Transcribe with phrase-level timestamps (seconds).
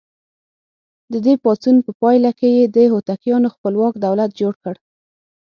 [1.11, 4.75] د دې پاڅون په پایله کې یې د هوتکیانو خپلواک دولت جوړ کړ.